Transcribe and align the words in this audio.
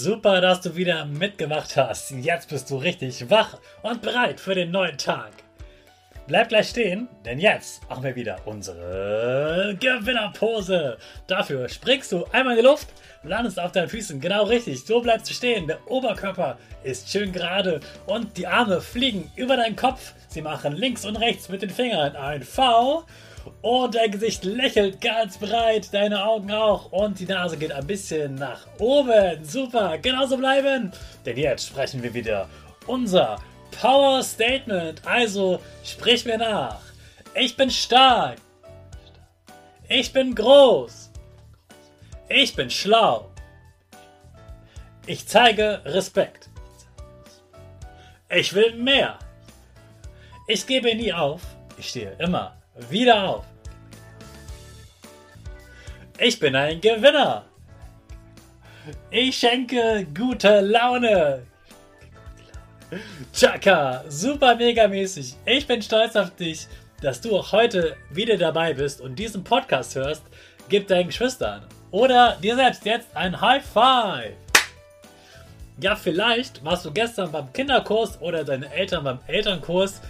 Super, 0.00 0.40
dass 0.40 0.60
du 0.60 0.76
wieder 0.76 1.06
mitgemacht 1.06 1.76
hast. 1.76 2.12
Jetzt 2.12 2.50
bist 2.50 2.70
du 2.70 2.76
richtig 2.76 3.30
wach 3.30 3.58
und 3.82 4.00
bereit 4.00 4.38
für 4.38 4.54
den 4.54 4.70
neuen 4.70 4.96
Tag. 4.96 5.32
Bleib 6.28 6.50
gleich 6.50 6.68
stehen, 6.68 7.08
denn 7.24 7.38
jetzt 7.38 7.88
machen 7.88 8.04
wir 8.04 8.14
wieder 8.14 8.36
unsere 8.44 9.74
Gewinnerpose. 9.80 10.98
Dafür 11.26 11.66
springst 11.70 12.12
du 12.12 12.26
einmal 12.32 12.52
in 12.52 12.62
die 12.62 12.68
Luft, 12.68 12.88
landest 13.22 13.58
auf 13.58 13.72
deinen 13.72 13.88
Füßen 13.88 14.20
genau 14.20 14.44
richtig. 14.44 14.84
So 14.84 15.00
bleibst 15.00 15.30
du 15.30 15.32
stehen. 15.32 15.66
Der 15.66 15.78
Oberkörper 15.90 16.58
ist 16.84 17.10
schön 17.10 17.32
gerade 17.32 17.80
und 18.04 18.36
die 18.36 18.46
Arme 18.46 18.82
fliegen 18.82 19.32
über 19.36 19.56
deinen 19.56 19.74
Kopf. 19.74 20.12
Sie 20.28 20.42
machen 20.42 20.74
links 20.74 21.06
und 21.06 21.16
rechts 21.16 21.48
mit 21.48 21.62
den 21.62 21.70
Fingern 21.70 22.14
ein 22.14 22.42
V 22.42 23.06
und 23.62 23.94
dein 23.94 24.10
Gesicht 24.10 24.44
lächelt 24.44 25.00
ganz 25.00 25.38
breit, 25.38 25.94
deine 25.94 26.22
Augen 26.22 26.52
auch. 26.52 26.92
Und 26.92 27.20
die 27.20 27.24
Nase 27.24 27.56
geht 27.56 27.72
ein 27.72 27.86
bisschen 27.86 28.34
nach 28.34 28.66
oben. 28.78 29.42
Super, 29.44 29.96
genauso 29.96 30.36
bleiben. 30.36 30.92
Denn 31.24 31.38
jetzt 31.38 31.68
sprechen 31.68 32.02
wir 32.02 32.12
wieder 32.12 32.50
unser 32.86 33.38
Power 33.70 34.22
Statement. 34.22 35.00
Also 35.06 35.60
sprich 35.84 36.24
mir 36.24 36.38
nach. 36.38 36.80
Ich 37.34 37.56
bin 37.56 37.70
stark. 37.70 38.38
Ich 39.88 40.12
bin 40.12 40.34
groß. 40.34 41.10
Ich 42.28 42.54
bin 42.54 42.70
schlau. 42.70 43.30
Ich 45.06 45.26
zeige 45.26 45.80
Respekt. 45.84 46.50
Ich 48.28 48.52
will 48.52 48.74
mehr. 48.74 49.18
Ich 50.46 50.66
gebe 50.66 50.94
nie 50.94 51.12
auf. 51.12 51.40
Ich 51.78 51.88
stehe 51.88 52.14
immer 52.18 52.56
wieder 52.90 53.28
auf. 53.28 53.44
Ich 56.18 56.38
bin 56.38 56.54
ein 56.56 56.80
Gewinner. 56.80 57.44
Ich 59.10 59.38
schenke 59.38 60.06
gute 60.14 60.60
Laune. 60.60 61.46
Chaka, 63.32 64.04
super 64.08 64.54
mega 64.56 64.88
mäßig. 64.88 65.36
Ich 65.44 65.66
bin 65.66 65.82
stolz 65.82 66.16
auf 66.16 66.34
dich, 66.36 66.66
dass 67.02 67.20
du 67.20 67.36
auch 67.36 67.52
heute 67.52 67.96
wieder 68.10 68.36
dabei 68.36 68.74
bist 68.74 69.00
und 69.00 69.16
diesen 69.16 69.44
Podcast 69.44 69.94
hörst. 69.94 70.22
Gib 70.68 70.88
deinen 70.88 71.08
Geschwistern 71.08 71.62
oder 71.90 72.36
dir 72.42 72.56
selbst 72.56 72.84
jetzt 72.84 73.08
ein 73.14 73.40
High 73.40 73.64
Five. 73.64 74.34
Ja, 75.80 75.94
vielleicht 75.94 76.64
warst 76.64 76.84
du 76.84 76.90
gestern 76.90 77.30
beim 77.30 77.52
Kinderkurs 77.52 78.20
oder 78.20 78.42
deine 78.42 78.72
Eltern 78.72 79.04
beim 79.04 79.20
Elternkurs 79.26 80.00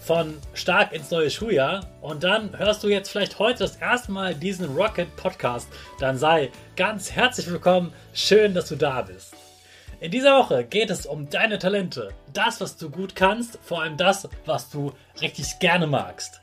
von 0.00 0.34
Stark 0.54 0.92
ins 0.92 1.10
neue 1.10 1.30
Schuljahr 1.30 1.86
und 2.00 2.24
dann 2.24 2.56
hörst 2.58 2.82
du 2.82 2.88
jetzt 2.88 3.10
vielleicht 3.10 3.38
heute 3.38 3.60
das 3.60 3.76
erste 3.76 4.12
Mal 4.12 4.34
diesen 4.34 4.74
Rocket 4.76 5.14
Podcast, 5.16 5.68
dann 6.00 6.16
sei 6.16 6.50
ganz 6.76 7.12
herzlich 7.12 7.48
willkommen. 7.48 7.92
Schön, 8.14 8.54
dass 8.54 8.68
du 8.68 8.76
da 8.76 9.02
bist. 9.02 9.34
In 9.98 10.10
dieser 10.10 10.36
Woche 10.38 10.64
geht 10.64 10.90
es 10.90 11.06
um 11.06 11.30
deine 11.30 11.58
Talente, 11.58 12.12
das, 12.34 12.60
was 12.60 12.76
du 12.76 12.90
gut 12.90 13.16
kannst, 13.16 13.58
vor 13.62 13.80
allem 13.80 13.96
das, 13.96 14.28
was 14.44 14.68
du 14.68 14.92
richtig 15.22 15.58
gerne 15.58 15.86
magst. 15.86 16.42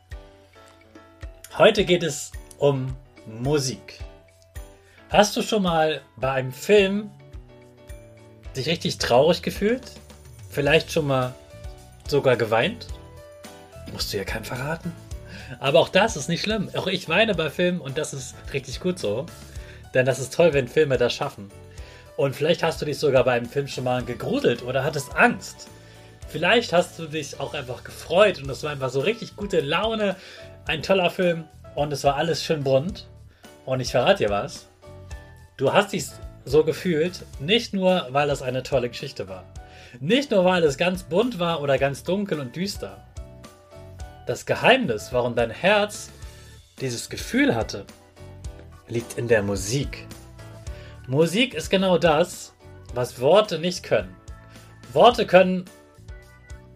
Heute 1.56 1.86
geht 1.86 2.02
es 2.02 2.32
um 2.58 2.96
Musik. 3.28 4.00
Hast 5.10 5.38
du 5.38 5.44
schon 5.44 5.62
mal 5.62 6.02
bei 6.16 6.32
einem 6.32 6.52
Film 6.52 7.12
dich 8.56 8.68
richtig 8.68 8.98
traurig 8.98 9.44
gefühlt? 9.44 9.84
Vielleicht 10.50 10.92
schon 10.92 11.06
mal 11.06 11.36
sogar 12.08 12.38
geweint? 12.38 12.88
Musst 13.92 14.12
du 14.12 14.18
ja 14.18 14.24
keinen 14.24 14.46
verraten. 14.46 14.92
Aber 15.60 15.80
auch 15.80 15.90
das 15.90 16.18
ist 16.18 16.28
nicht 16.28 16.42
schlimm. 16.42 16.70
Auch 16.76 16.88
ich 16.88 17.08
weine 17.08 17.36
bei 17.36 17.52
Filmen 17.52 17.82
und 17.82 18.00
das 18.00 18.16
ist 18.16 18.34
richtig 18.52 18.80
gut 18.80 18.98
so. 18.98 19.28
Denn 19.94 20.08
das 20.08 20.18
ist 20.18 20.34
toll, 20.34 20.54
wenn 20.54 20.68
Filme 20.68 20.98
das 20.98 21.14
schaffen. 21.14 21.52
Und 22.16 22.36
vielleicht 22.36 22.64
hast 22.64 22.82
du 22.82 22.86
dich 22.86 23.00
sogar 23.00 23.24
bei 23.24 23.34
einem 23.34 23.50
Film 23.50 23.68
schon 23.68 23.84
mal 23.86 24.04
gegrudelt 24.04 24.64
oder 24.64 24.84
hattest 24.84 25.16
Angst. 25.16 25.68
Vielleicht 26.28 26.74
hast 26.74 26.98
du 27.00 27.08
dich 27.08 27.40
auch 27.40 27.54
einfach 27.54 27.84
gefreut 27.84 28.42
und 28.42 28.50
es 28.50 28.64
war 28.64 28.72
einfach 28.72 28.90
so 28.90 29.00
richtig 29.00 29.36
gute 29.36 29.60
Laune. 29.60 30.16
Ein 30.66 30.82
toller 30.82 31.10
Film 31.10 31.46
und 31.76 31.92
es 31.92 32.04
war 32.04 32.16
alles 32.16 32.44
schön 32.44 32.64
bunt. 32.64 33.08
Und 33.66 33.80
ich 33.80 33.92
verrate 33.92 34.26
dir 34.26 34.30
was. 34.30 34.68
Du 35.58 35.74
hast 35.74 35.94
dich 35.94 36.06
so 36.46 36.64
gefühlt, 36.64 37.24
nicht 37.40 37.74
nur, 37.74 38.08
weil 38.10 38.30
es 38.30 38.42
eine 38.42 38.64
tolle 38.64 38.90
Geschichte 38.90 39.30
war. 39.30 39.46
Nicht 40.00 40.32
nur, 40.32 40.44
weil 40.44 40.64
es 40.64 40.78
ganz 40.78 41.04
bunt 41.04 41.40
war 41.40 41.62
oder 41.62 41.78
ganz 41.78 42.04
dunkel 42.04 42.40
und 42.40 42.56
düster. 42.56 43.06
Das 44.26 44.46
Geheimnis, 44.46 45.10
warum 45.12 45.36
dein 45.36 45.52
Herz 45.52 46.10
dieses 46.82 47.10
Gefühl 47.10 47.56
hatte, 47.56 47.86
liegt 48.88 49.18
in 49.18 49.28
der 49.28 49.44
Musik. 49.44 50.08
Musik 51.08 51.54
ist 51.54 51.70
genau 51.70 51.98
das, 51.98 52.54
was 52.94 53.20
Worte 53.20 53.60
nicht 53.60 53.84
können. 53.84 54.16
Worte 54.94 55.28
können 55.28 55.66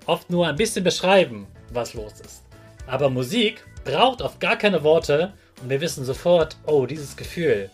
oft 0.06 0.30
nur 0.30 0.46
ein 0.48 0.58
bisschen 0.58 0.84
beschreiben, 0.84 1.48
was 1.72 1.94
los 1.94 2.20
ist. 2.20 2.44
Aber 2.88 3.10
Musik 3.10 3.66
braucht 3.86 4.22
oft 4.22 4.42
gar 4.42 4.58
keine 4.58 4.84
Worte 4.84 5.32
und 5.62 5.70
wir 5.70 5.80
wissen 5.80 6.04
sofort, 6.04 6.58
oh, 6.66 6.86
dieses 6.86 7.16
Gefühl. 7.16 7.70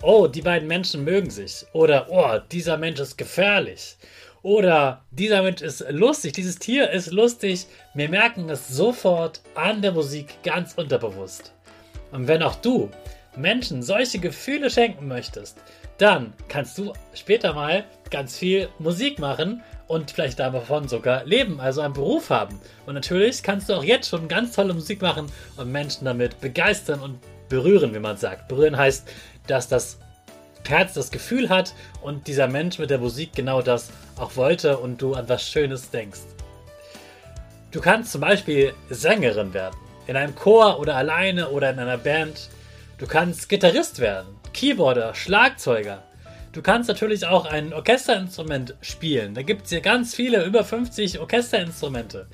Oh, 0.00 0.28
die 0.28 0.42
beiden 0.42 0.68
Menschen 0.68 1.02
mögen 1.02 1.30
sich. 1.30 1.66
Oder, 1.72 2.06
oh, 2.08 2.38
dieser 2.52 2.76
Mensch 2.76 3.00
ist 3.00 3.18
gefährlich. 3.18 3.96
Oder 4.42 5.04
dieser 5.10 5.42
Mensch 5.42 5.60
ist 5.60 5.84
lustig, 5.90 6.34
dieses 6.34 6.60
Tier 6.60 6.88
ist 6.90 7.10
lustig. 7.10 7.66
Wir 7.94 8.08
merken 8.08 8.48
es 8.48 8.68
sofort 8.68 9.40
an 9.56 9.82
der 9.82 9.90
Musik 9.90 10.40
ganz 10.44 10.74
unterbewusst. 10.74 11.52
Und 12.12 12.28
wenn 12.28 12.44
auch 12.44 12.54
du 12.54 12.90
Menschen 13.36 13.82
solche 13.82 14.20
Gefühle 14.20 14.70
schenken 14.70 15.08
möchtest, 15.08 15.58
dann 15.98 16.32
kannst 16.48 16.76
du 16.78 16.92
später 17.14 17.54
mal 17.54 17.84
ganz 18.10 18.36
viel 18.36 18.68
Musik 18.78 19.18
machen 19.18 19.62
und 19.88 20.10
vielleicht 20.10 20.38
davon 20.38 20.88
sogar 20.88 21.24
leben, 21.24 21.60
also 21.60 21.80
einen 21.80 21.94
Beruf 21.94 22.30
haben. 22.30 22.60
Und 22.86 22.94
natürlich 22.94 23.42
kannst 23.42 23.68
du 23.68 23.74
auch 23.74 23.84
jetzt 23.84 24.08
schon 24.08 24.28
ganz 24.28 24.54
tolle 24.54 24.74
Musik 24.74 25.00
machen 25.00 25.30
und 25.56 25.70
Menschen 25.70 26.04
damit 26.04 26.40
begeistern 26.40 27.00
und 27.00 27.18
berühren, 27.48 27.94
wie 27.94 28.00
man 28.00 28.16
sagt. 28.16 28.48
Berühren 28.48 28.76
heißt, 28.76 29.08
dass 29.46 29.68
das 29.68 29.98
Herz 30.66 30.94
das 30.94 31.10
Gefühl 31.12 31.48
hat 31.48 31.74
und 32.02 32.26
dieser 32.26 32.48
Mensch 32.48 32.78
mit 32.78 32.90
der 32.90 32.98
Musik 32.98 33.32
genau 33.34 33.62
das 33.62 33.90
auch 34.18 34.36
wollte 34.36 34.78
und 34.78 35.00
du 35.00 35.14
an 35.14 35.28
was 35.28 35.48
Schönes 35.48 35.90
denkst. 35.90 36.20
Du 37.70 37.80
kannst 37.80 38.12
zum 38.12 38.20
Beispiel 38.20 38.74
Sängerin 38.90 39.54
werden, 39.54 39.76
in 40.06 40.16
einem 40.16 40.34
Chor 40.34 40.80
oder 40.80 40.96
alleine 40.96 41.50
oder 41.50 41.70
in 41.70 41.78
einer 41.78 41.98
Band. 41.98 42.48
Du 42.98 43.06
kannst 43.06 43.48
Gitarrist 43.48 44.00
werden, 44.00 44.28
Keyboarder, 44.56 45.14
Schlagzeuger. 45.14 46.02
Du 46.52 46.62
kannst 46.62 46.88
natürlich 46.88 47.26
auch 47.26 47.44
ein 47.44 47.74
Orchesterinstrument 47.74 48.74
spielen. 48.80 49.34
Da 49.34 49.42
gibt 49.42 49.64
es 49.64 49.68
hier 49.68 49.82
ganz 49.82 50.14
viele, 50.14 50.46
über 50.46 50.64
50 50.64 51.20
Orchesterinstrumente. 51.20 52.26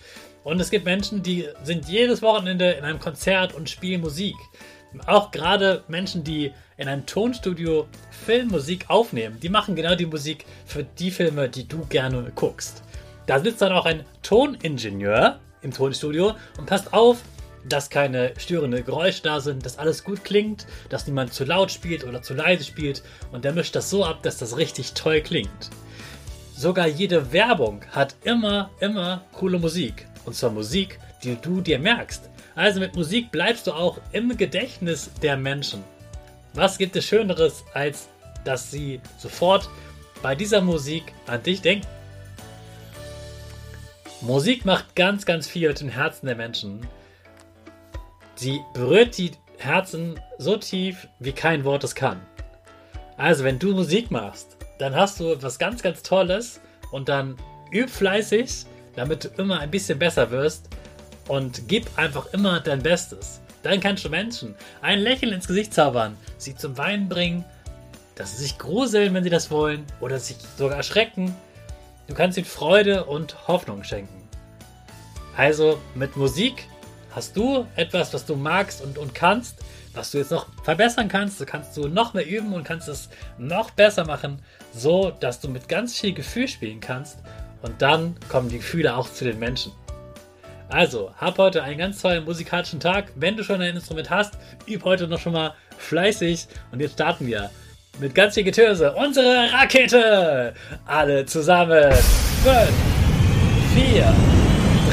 Und 0.45 0.61
es 0.61 0.71
gibt 0.71 0.85
Menschen, 0.85 1.25
die 1.25 1.49
sind 1.65 1.89
jedes 1.89 2.23
Wochenende 2.23 2.71
in 2.71 2.85
einem 2.85 3.01
Konzert 3.01 3.55
und 3.55 3.69
spielen 3.69 4.03
Musik. 4.03 4.37
Auch 5.07 5.33
gerade 5.33 5.83
Menschen, 5.89 6.23
die 6.23 6.53
in 6.77 6.87
einem 6.87 7.07
Tonstudio 7.07 7.89
Filmmusik 8.25 8.85
aufnehmen, 8.89 9.41
die 9.41 9.49
machen 9.49 9.75
genau 9.75 9.97
die 9.97 10.07
Musik 10.07 10.45
für 10.65 10.85
die 10.85 11.11
Filme, 11.11 11.49
die 11.49 11.67
du 11.67 11.85
gerne 11.87 12.31
guckst. 12.37 12.85
Da 13.27 13.41
sitzt 13.41 13.63
dann 13.63 13.73
auch 13.73 13.87
ein 13.87 14.05
Toningenieur 14.23 15.41
im 15.63 15.73
Tonstudio 15.73 16.37
und 16.57 16.67
passt 16.67 16.93
auf, 16.93 17.19
dass 17.69 17.91
keine 17.91 18.33
störenden 18.39 18.85
Geräusche 18.85 19.23
da 19.23 19.41
sind, 19.41 19.65
dass 19.65 19.79
alles 19.79 20.05
gut 20.05 20.25
klingt, 20.25 20.67
dass 20.89 21.07
niemand 21.07 21.33
zu 21.33 21.45
laut 21.45 21.71
spielt 21.71 22.05
oder 22.05 22.23
zu 22.23 22.35
leise 22.35 22.65
spielt 22.65 23.03
und 23.31 23.45
der 23.45 23.53
mischt 23.53 23.77
das 23.77 23.91
so 23.91 24.05
ab, 24.05 24.23
dass 24.23 24.39
das 24.39 24.57
richtig 24.57 24.93
toll 24.95 25.21
klingt. 25.21 25.71
Sogar 26.57 26.87
jede 26.87 27.33
Werbung 27.33 27.83
hat 27.91 28.15
immer, 28.25 28.71
immer 28.81 29.23
coole 29.33 29.59
Musik. 29.59 30.07
Und 30.25 30.35
zwar 30.35 30.51
Musik, 30.51 30.99
die 31.25 31.37
du 31.37 31.61
dir 31.61 31.79
merkst. 31.79 32.29
Also 32.55 32.81
mit 32.81 32.95
Musik 32.95 33.31
bleibst 33.33 33.67
du 33.67 33.73
auch 33.73 33.99
im 34.13 34.37
Gedächtnis 34.37 35.11
der 35.23 35.37
Menschen. 35.37 35.83
Was 36.55 36.79
gibt 36.79 36.95
es 36.97 37.07
Schöneres, 37.07 37.65
als 37.73 38.09
dass 38.45 38.71
sie 38.71 39.01
sofort 39.19 39.69
bei 40.21 40.35
dieser 40.35 40.61
Musik 40.61 41.13
an 41.27 41.43
dich 41.43 41.63
denken? 41.63 41.87
Musik 44.21 44.65
macht 44.65 44.95
ganz, 44.95 45.27
ganz 45.27 45.49
viel 45.49 45.69
mit 45.69 45.81
den 45.81 45.89
Herzen 45.89 46.27
der 46.27 46.37
Menschen. 46.37 46.87
Sie 48.43 48.65
berührt 48.75 49.19
die 49.19 49.31
Herzen 49.59 50.19
so 50.37 50.57
tief, 50.57 51.07
wie 51.21 51.31
kein 51.31 51.63
Wort 51.63 51.85
es 51.85 51.95
kann. 51.95 52.21
Also, 53.17 53.45
wenn 53.45 53.61
du 53.61 53.73
Musik 53.73 54.11
machst, 54.11 54.57
dann 54.81 54.97
hast 54.97 55.21
du 55.21 55.31
etwas 55.31 55.61
ganz, 55.61 55.81
ganz 55.81 56.03
Tolles 56.03 56.61
und 56.91 57.09
dann 57.09 57.37
üb 57.73 57.89
fleißig, 57.89 58.67
damit 58.97 59.23
du 59.23 59.29
immer 59.41 59.61
ein 59.61 59.71
bisschen 59.71 59.97
besser 59.97 60.33
wirst 60.33 60.69
und 61.29 61.69
gib 61.69 61.87
einfach 61.97 62.27
immer 62.33 62.59
dein 62.59 62.83
Bestes. 62.83 63.41
Dann 63.63 63.79
kannst 63.79 64.05
du 64.05 64.09
Menschen 64.09 64.57
ein 64.81 64.99
Lächeln 64.99 65.33
ins 65.33 65.47
Gesicht 65.47 65.73
zaubern, 65.73 66.17
sie 66.37 66.57
zum 66.57 66.77
Weinen 66.77 67.09
bringen, 67.09 67.45
dass 68.17 68.33
sie 68.33 68.43
sich 68.43 68.59
gruseln, 68.59 69.15
wenn 69.15 69.23
sie 69.23 69.31
das 69.31 69.53
wollen, 69.53 69.87
oder 70.01 70.19
sich 70.19 70.39
sogar 70.59 70.79
erschrecken. 70.79 71.33
Du 72.09 72.15
kannst 72.15 72.37
ihnen 72.37 72.47
Freude 72.47 73.05
und 73.05 73.47
Hoffnung 73.47 73.85
schenken. 73.85 74.21
Also 75.37 75.79
mit 75.95 76.17
Musik 76.17 76.67
hast 77.15 77.37
du 77.37 77.67
etwas, 77.77 78.13
was 78.15 78.25
du 78.27 78.37
magst 78.37 78.83
und, 78.83 78.99
und 78.99 79.15
kannst, 79.15 79.57
was 79.95 80.11
du 80.11 80.19
jetzt 80.19 80.31
noch 80.31 80.47
verbessern 80.65 81.09
kannst. 81.09 81.41
Du 81.41 81.47
kannst 81.47 81.77
du 81.77 81.89
noch 81.89 82.15
mehr 82.15 82.27
üben 82.27 82.53
und 82.55 82.65
kannst 82.65 82.89
es 82.89 83.09
noch 83.39 83.71
besser 83.71 84.05
machen, 84.05 84.43
so 84.75 85.11
dass 85.11 85.41
du 85.41 85.49
mit 85.49 85.69
ganz 85.69 85.99
viel 85.99 86.15
Gefühl 86.15 86.49
spielen 86.49 86.81
kannst. 86.81 87.19
Und 87.63 87.81
dann 87.81 88.17
kommen 88.29 88.49
die 88.49 88.59
Gefühle 88.59 88.97
auch 88.97 89.09
zu 89.11 89.25
den 89.25 89.39
Menschen. 89.39 89.73
Also, 90.69 91.13
hab 91.19 91.37
heute 91.37 91.63
einen 91.63 91.79
ganz 91.79 92.01
tollen 92.01 92.25
musikalischen 92.25 92.81
Tag. 92.81 93.13
Wenn 93.15 93.37
du 93.37 93.45
schon 93.45 93.61
ein 93.61 93.77
Instrument 93.77 94.09
hast, 94.09 94.35
üb 94.67 94.83
heute 94.85 95.07
noch 95.07 95.21
schon 95.21 95.35
mal 95.35 95.55
fleißig. 95.77 96.49
Und 96.73 96.81
jetzt 96.81 96.95
starten 96.95 97.27
wir 97.27 97.51
mit 98.01 98.15
ganz 98.15 98.35
viel 98.35 98.45
Getöse. 98.45 98.93
Unsere 98.95 99.53
Rakete! 99.53 100.55
Alle 100.87 101.27
zusammen. 101.27 101.93
5, 101.93 102.71
4, 103.75 104.15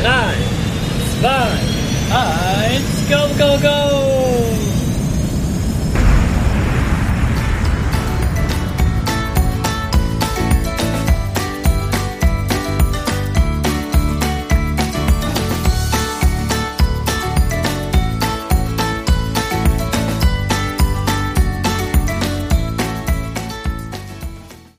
3, 0.01 0.33
2, 1.21 1.78
1, 2.09 3.07
go, 3.07 3.31
go, 3.37 3.61
go! 3.61 3.88